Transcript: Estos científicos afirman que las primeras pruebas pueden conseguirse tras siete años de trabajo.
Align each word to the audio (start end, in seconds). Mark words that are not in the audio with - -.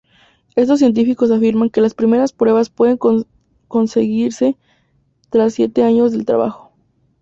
Estos 0.55 0.79
científicos 0.79 1.29
afirman 1.29 1.69
que 1.69 1.79
las 1.79 1.93
primeras 1.93 2.33
pruebas 2.33 2.71
pueden 2.71 2.97
conseguirse 3.67 4.57
tras 5.29 5.53
siete 5.53 5.83
años 5.83 6.11
de 6.11 6.23
trabajo. 6.25 6.71